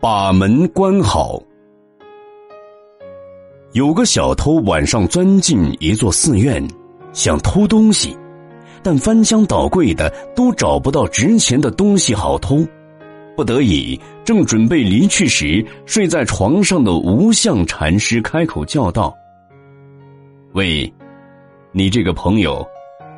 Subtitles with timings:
[0.00, 1.38] 把门关好。
[3.72, 6.66] 有个小偷晚上钻进一座寺院，
[7.12, 8.16] 想偷东西，
[8.82, 12.66] 但翻箱倒柜的都找不到值钱的东西好偷，
[13.36, 19.14] 不得已正准备离去时，睡在床上的无相禅师开口叫道
[20.54, 20.90] ：“喂，
[21.72, 22.66] 你这个朋友，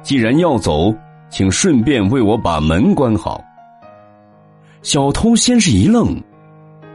[0.03, 0.93] 既然要走，
[1.30, 3.41] 请顺便为我把门关好。”
[4.83, 6.21] 小偷先是一愣，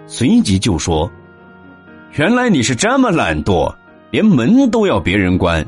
[0.07, 1.09] 随即就说。
[2.13, 3.71] 原来你是这么懒惰，
[4.09, 5.63] 连门都要别人关，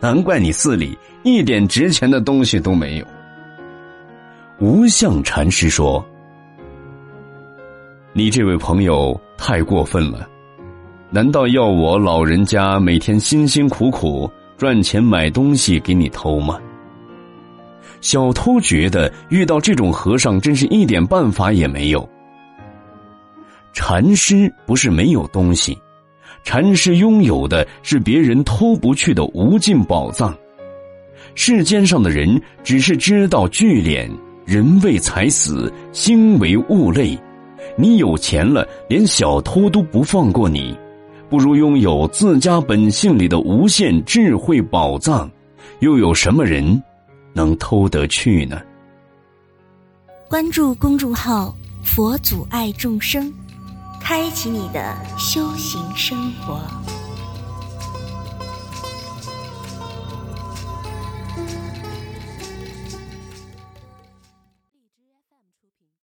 [0.00, 3.06] 难怪你寺里一点值钱的东西都没有。
[4.58, 6.04] 无相禅师说
[8.12, 10.28] ：“你这位朋友太过分了，
[11.10, 16.58] 难道要我老人家每天辛辛苦苦赚钱买东西给你偷吗？”
[18.02, 22.06] 小偷觉得遇到这种和尚真是一点办法也没有。
[23.72, 25.78] 禅师不是没有东西，
[26.42, 30.36] 禅师拥有的是别人偷不去的无尽宝藏。
[31.34, 34.10] 世间上的人只是知道聚敛，
[34.44, 37.16] 人为财死，心为物累。
[37.76, 40.76] 你有钱了，连小偷都不放过你，
[41.28, 45.30] 不如拥有自家本性里的无限智慧宝藏，
[45.80, 46.82] 又有什么人
[47.34, 48.60] 能偷得去呢？
[50.28, 53.32] 关注公众号“佛祖爱众生”。
[54.08, 56.97] 开启你的修行生活。